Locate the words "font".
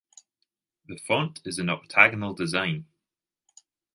0.97-1.41